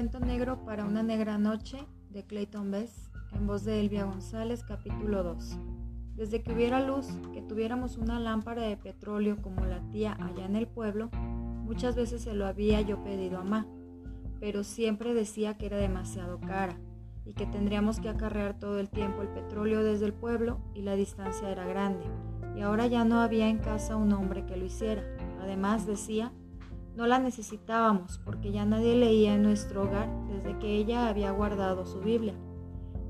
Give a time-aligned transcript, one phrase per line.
[0.00, 1.76] Cuento negro para una negra noche
[2.08, 5.58] de Clayton Bess, en voz de Elvia González, capítulo 2.
[6.16, 10.56] Desde que hubiera luz, que tuviéramos una lámpara de petróleo como la tía allá en
[10.56, 13.66] el pueblo, muchas veces se lo había yo pedido a Ma,
[14.40, 16.78] pero siempre decía que era demasiado cara
[17.26, 20.96] y que tendríamos que acarrear todo el tiempo el petróleo desde el pueblo y la
[20.96, 22.06] distancia era grande,
[22.56, 25.04] y ahora ya no había en casa un hombre que lo hiciera.
[25.42, 26.32] Además decía
[27.00, 31.86] no la necesitábamos porque ya nadie leía en nuestro hogar desde que ella había guardado
[31.86, 32.34] su Biblia,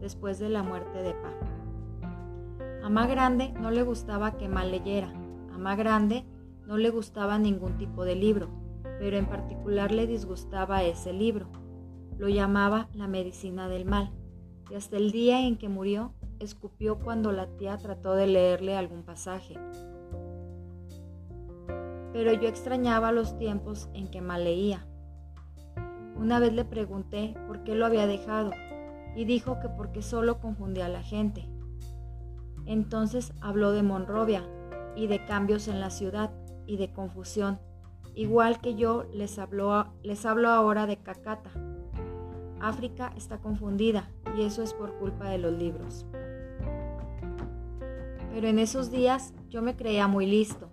[0.00, 1.34] después de la muerte de Pa.
[2.84, 5.12] A Ma Grande no le gustaba que mal leyera,
[5.52, 6.24] a Ma Grande
[6.68, 8.48] no le gustaba ningún tipo de libro,
[9.00, 11.48] pero en particular le disgustaba ese libro.
[12.16, 14.12] Lo llamaba la medicina del mal,
[14.70, 19.02] y hasta el día en que murió, escupió cuando la tía trató de leerle algún
[19.02, 19.58] pasaje
[22.12, 24.86] pero yo extrañaba los tiempos en que mal leía.
[26.16, 28.50] Una vez le pregunté por qué lo había dejado
[29.16, 31.48] y dijo que porque solo confundía a la gente.
[32.66, 34.44] Entonces habló de Monrovia
[34.96, 36.30] y de cambios en la ciudad
[36.66, 37.58] y de confusión,
[38.14, 39.40] igual que yo les
[40.02, 41.50] les hablo ahora de Cacata.
[42.60, 46.06] África está confundida y eso es por culpa de los libros.
[48.32, 50.70] Pero en esos días yo me creía muy listo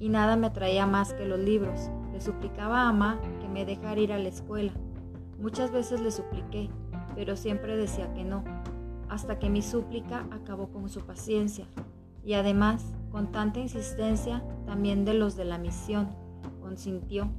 [0.00, 1.90] y nada me atraía más que los libros.
[2.12, 4.72] Le suplicaba a mamá que me dejara ir a la escuela.
[5.38, 6.70] Muchas veces le supliqué,
[7.14, 8.42] pero siempre decía que no,
[9.08, 11.66] hasta que mi súplica acabó con su paciencia
[12.24, 16.08] y además, con tanta insistencia, también de los de la misión,
[16.60, 17.30] consintió.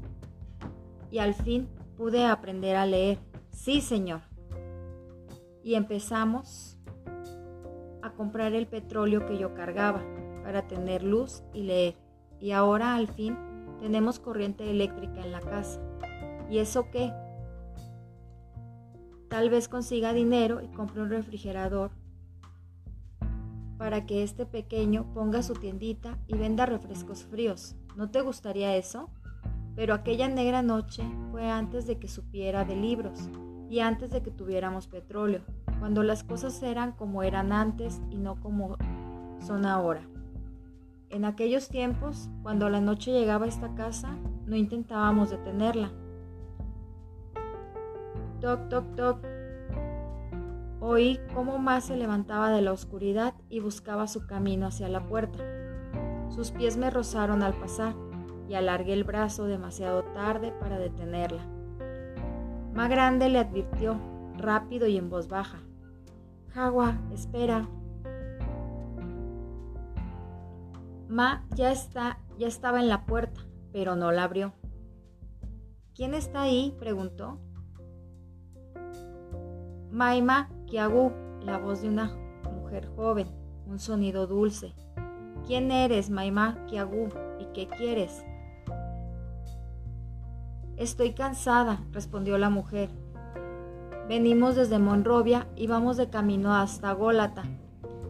[1.12, 3.20] Y al fin pude aprender a leer.
[3.52, 4.22] Sí, señor.
[5.64, 6.78] Y empezamos
[8.02, 10.02] a comprar el petróleo que yo cargaba
[10.44, 11.96] para tener luz y leer
[12.42, 13.38] y ahora al fin
[13.80, 15.80] tenemos corriente eléctrica en la casa.
[16.50, 17.14] ¿Y eso qué?
[19.30, 21.92] Tal vez consiga dinero y compre un refrigerador
[23.78, 27.76] para que este pequeño ponga su tiendita y venda refrescos fríos.
[27.96, 29.10] ¿No te gustaría eso?
[29.76, 33.30] Pero aquella negra noche fue antes de que supiera de libros
[33.70, 35.42] y antes de que tuviéramos petróleo,
[35.80, 38.78] cuando las cosas eran como eran antes y no como
[39.40, 40.02] son ahora.
[41.12, 45.92] En aquellos tiempos, cuando la noche llegaba a esta casa, no intentábamos detenerla.
[48.40, 49.26] Toc, toc, toc.
[50.80, 55.44] Oí cómo más se levantaba de la oscuridad y buscaba su camino hacia la puerta.
[56.30, 57.94] Sus pies me rozaron al pasar
[58.48, 61.46] y alargué el brazo demasiado tarde para detenerla.
[62.74, 64.00] Más grande le advirtió,
[64.38, 65.60] rápido y en voz baja.
[66.54, 67.68] Jagua, espera,
[71.12, 73.42] Ma ya está, ya estaba en la puerta,
[73.74, 74.54] pero no la abrió.
[75.94, 76.74] ¿Quién está ahí?
[76.80, 77.38] preguntó.
[79.92, 81.12] Maima Kiagu,
[81.42, 82.16] la voz de una
[82.50, 83.28] mujer joven,
[83.68, 84.74] un sonido dulce.
[85.46, 87.10] ¿Quién eres, Maima Kiagu?
[87.42, 88.24] ¿Y qué quieres?
[90.78, 92.90] Estoy cansada, respondió la mujer.
[94.08, 97.44] Venimos desde Monrovia y vamos de camino hasta Gólata.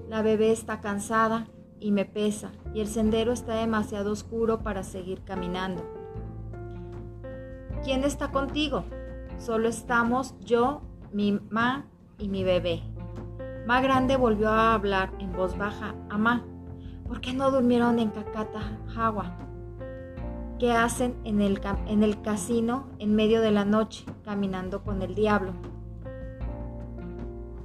[0.07, 1.47] La bebé está cansada
[1.81, 5.83] y me pesa, y el sendero está demasiado oscuro para seguir caminando.
[7.83, 8.85] ¿Quién está contigo?
[9.39, 11.87] Solo estamos yo, mi ma
[12.19, 12.83] y mi bebé.
[13.65, 16.45] Ma grande volvió a hablar en voz baja a ma.
[17.07, 19.35] ¿Por qué no durmieron en Cacata, Jagua?
[20.59, 25.15] ¿Qué hacen en el, en el casino en medio de la noche, caminando con el
[25.15, 25.53] diablo?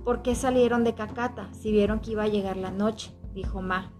[0.02, 3.12] ¿Por qué salieron de Cacata si vieron que iba a llegar la noche?
[3.34, 3.92] dijo Ma.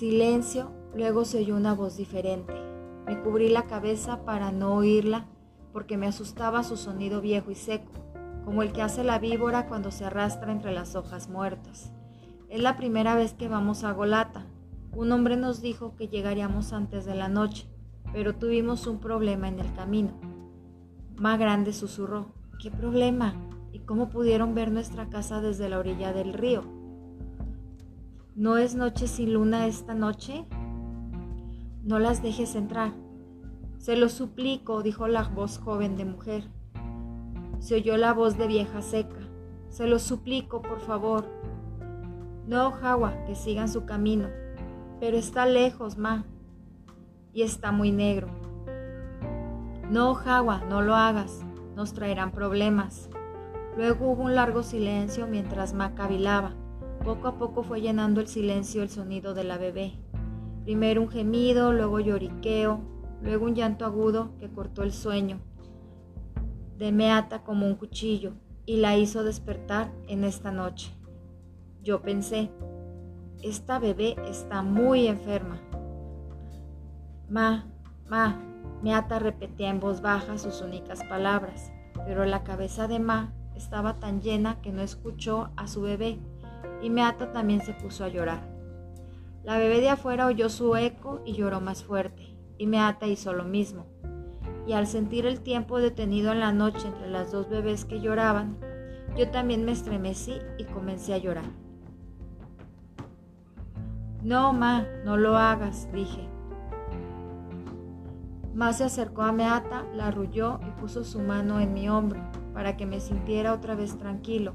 [0.00, 2.54] Silencio, luego se oyó una voz diferente.
[3.04, 5.26] Me cubrí la cabeza para no oírla
[5.74, 7.92] porque me asustaba su sonido viejo y seco,
[8.46, 11.92] como el que hace la víbora cuando se arrastra entre las hojas muertas.
[12.48, 14.46] Es la primera vez que vamos a Golata.
[14.92, 17.68] Un hombre nos dijo que llegaríamos antes de la noche,
[18.10, 20.18] pero tuvimos un problema en el camino.
[21.16, 23.34] Más grande susurró, ¿qué problema?
[23.70, 26.79] ¿Y cómo pudieron ver nuestra casa desde la orilla del río?
[28.40, 30.46] ¿No es noche sin luna esta noche?
[31.82, 32.94] No las dejes entrar.
[33.76, 36.44] Se lo suplico, dijo la voz joven de mujer.
[37.58, 39.18] Se oyó la voz de vieja seca.
[39.68, 41.26] Se lo suplico, por favor.
[42.46, 44.28] No, Jawa, que sigan su camino.
[45.00, 46.24] Pero está lejos, ma.
[47.34, 48.28] Y está muy negro.
[49.90, 51.42] No, Jawa, no lo hagas.
[51.76, 53.10] Nos traerán problemas.
[53.76, 56.54] Luego hubo un largo silencio mientras Ma cavilaba.
[57.04, 59.94] Poco a poco fue llenando el silencio el sonido de la bebé.
[60.64, 62.80] Primero un gemido, luego lloriqueo,
[63.22, 65.40] luego un llanto agudo que cortó el sueño
[66.76, 68.32] de Meata como un cuchillo
[68.64, 70.90] y la hizo despertar en esta noche.
[71.82, 72.50] Yo pensé,
[73.42, 75.60] esta bebé está muy enferma.
[77.28, 77.66] Ma,
[78.08, 78.40] ma,
[78.82, 81.70] Meata repetía en voz baja sus únicas palabras,
[82.06, 86.18] pero la cabeza de Ma estaba tan llena que no escuchó a su bebé
[86.82, 88.40] y Meata también se puso a llorar.
[89.42, 93.44] La bebé de afuera oyó su eco y lloró más fuerte, y Meata hizo lo
[93.44, 93.86] mismo.
[94.66, 98.58] Y al sentir el tiempo detenido en la noche entre las dos bebés que lloraban,
[99.16, 101.44] yo también me estremecí y comencé a llorar.
[104.22, 106.28] No, Ma, no lo hagas, dije.
[108.54, 112.20] Ma se acercó a Meata, la arrulló y puso su mano en mi hombro
[112.52, 114.52] para que me sintiera otra vez tranquilo.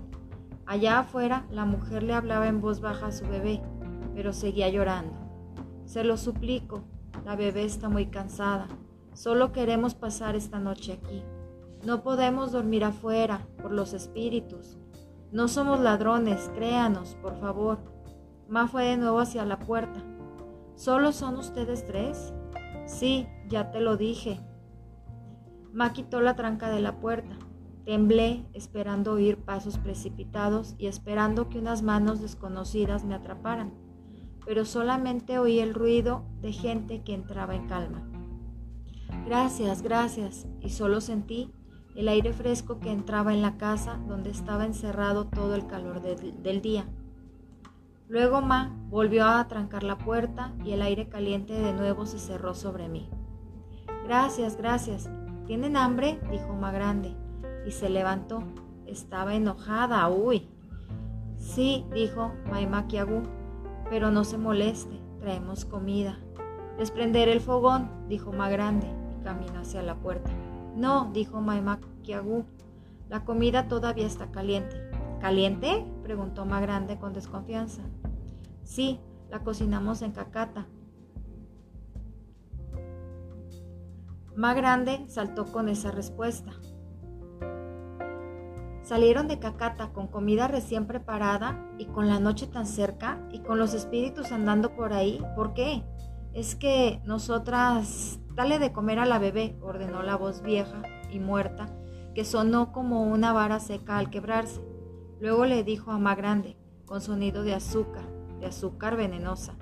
[0.66, 3.62] Allá afuera, la mujer le hablaba en voz baja a su bebé,
[4.16, 5.14] pero seguía llorando.
[5.86, 6.84] Se lo suplico,
[7.24, 8.68] la bebé está muy cansada.
[9.14, 11.24] Solo queremos pasar esta noche aquí.
[11.86, 14.78] No podemos dormir afuera por los espíritus.
[15.32, 17.78] No somos ladrones, créanos, por favor.
[18.48, 20.04] Ma fue de nuevo hacia la puerta.
[20.76, 22.34] ¿Solo son ustedes tres?
[22.88, 24.40] Sí, ya te lo dije.
[25.74, 27.38] Ma quitó la tranca de la puerta.
[27.86, 33.76] Temblé esperando oír pasos precipitados y esperando que unas manos desconocidas me atraparan,
[34.44, 38.02] pero solamente oí el ruido de gente que entraba en calma.
[39.28, 41.52] Gracias, gracias, y solo sentí
[41.96, 46.62] el aire fresco que entraba en la casa donde estaba encerrado todo el calor del
[46.62, 46.88] día.
[48.08, 52.56] Luego Ma volvió a trancar la puerta y el aire caliente de nuevo se cerró
[52.56, 53.10] sobre mí.
[54.06, 55.08] Gracias, gracias.
[55.46, 56.20] ¿Tienen hambre?
[56.32, 57.25] dijo Ma grande
[57.66, 58.44] y se levantó.
[58.86, 60.48] Estaba enojada, uy.
[61.38, 63.24] Sí, dijo Maimakiagu,
[63.90, 66.18] pero no se moleste, traemos comida.
[66.78, 70.30] Desprender el fogón, dijo Ma grande y caminó hacia la puerta.
[70.76, 72.46] No, dijo Maimakiagu,
[73.10, 74.90] la comida todavía está caliente.
[75.20, 75.86] ¿Caliente?
[76.04, 77.82] preguntó Ma grande con desconfianza.
[78.64, 80.68] Sí, la cocinamos en cacata.
[84.36, 86.52] Ma grande saltó con esa respuesta.
[88.86, 93.58] Salieron de Cacata con comida recién preparada y con la noche tan cerca y con
[93.58, 95.20] los espíritus andando por ahí.
[95.36, 95.84] ¿Por qué?
[96.34, 98.20] Es que nosotras...
[98.36, 101.74] Dale de comer a la bebé, ordenó la voz vieja y muerta,
[102.14, 104.62] que sonó como una vara seca al quebrarse.
[105.20, 106.56] Luego le dijo a Ma grande,
[106.86, 108.04] con sonido de azúcar,
[108.40, 109.56] de azúcar venenosa.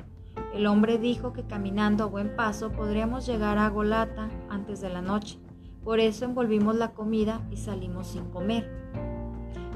[0.53, 5.01] El hombre dijo que caminando a buen paso podríamos llegar a Golata antes de la
[5.01, 5.39] noche.
[5.81, 8.82] Por eso envolvimos la comida y salimos sin comer.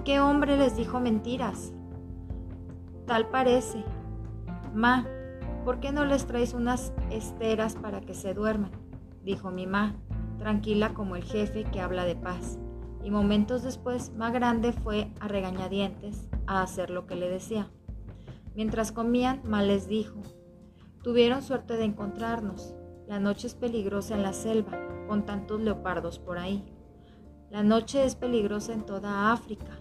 [0.08, 1.74] ¿Qué hombre les dijo mentiras?
[3.08, 3.84] Tal parece.
[4.74, 5.06] Ma,
[5.66, 8.72] ¿por qué no les traes unas esteras para que se duerman?
[9.26, 9.98] Dijo mi ma,
[10.38, 12.58] tranquila como el jefe que habla de paz.
[13.04, 17.70] Y momentos después, Ma grande fue a regañadientes a hacer lo que le decía.
[18.56, 20.22] Mientras comían, Mal les dijo,
[21.04, 22.74] tuvieron suerte de encontrarnos.
[23.10, 24.72] La noche es peligrosa en la selva,
[25.10, 26.64] con tantos leopardos por ahí.
[27.50, 29.77] La noche es peligrosa en toda África,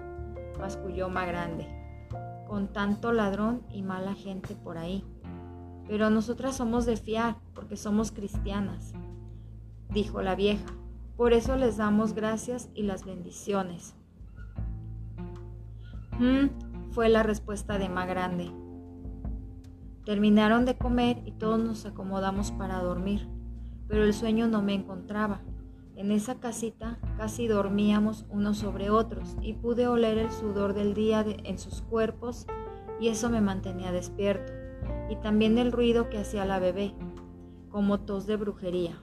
[0.58, 1.67] masculló grande,
[2.47, 5.05] con tanto ladrón y mala gente por ahí.
[5.88, 8.93] Pero nosotras somos de fiar, porque somos cristianas,
[9.91, 10.67] dijo la vieja.
[11.17, 13.94] Por eso les damos gracias y las bendiciones.
[16.19, 18.51] Mm, fue la respuesta de grande.
[20.05, 23.29] Terminaron de comer y todos nos acomodamos para dormir,
[23.89, 25.41] pero el sueño no me encontraba.
[25.96, 31.24] En esa casita casi dormíamos unos sobre otros y pude oler el sudor del día
[31.26, 32.46] en sus cuerpos
[33.00, 34.53] y eso me mantenía despierto.
[35.08, 36.94] Y también el ruido que hacía la bebé,
[37.70, 39.03] como tos de brujería.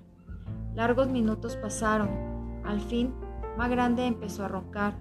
[0.76, 2.10] Largos minutos pasaron.
[2.64, 3.14] Al fin,
[3.58, 5.00] Ma grande empezó a roncar.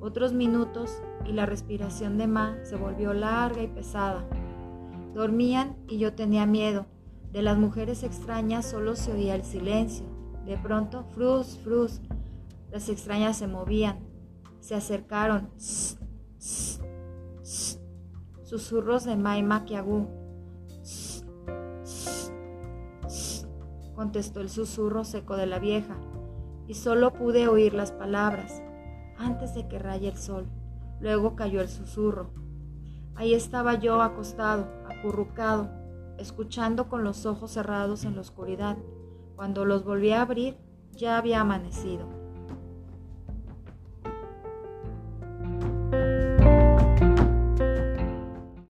[0.00, 4.24] Otros minutos y la respiración de Ma se volvió larga y pesada.
[5.14, 6.86] Dormían y yo tenía miedo.
[7.32, 10.11] De las mujeres extrañas solo se oía el silencio.
[10.46, 12.00] De pronto, frus, frus.
[12.70, 13.98] Las extrañas se movían.
[14.60, 15.50] Se acercaron.
[18.42, 20.08] Susurros de Mai Makiagu.
[23.94, 25.96] Contestó el susurro seco de la vieja.
[26.66, 28.62] Y solo pude oír las palabras.
[29.18, 30.46] Antes de que raye el sol.
[31.00, 32.30] Luego cayó el susurro.
[33.14, 35.68] Ahí estaba yo acostado, acurrucado,
[36.18, 38.78] escuchando con los ojos cerrados en la oscuridad.
[39.42, 40.54] Cuando los volví a abrir,
[40.92, 42.21] ya había amanecido.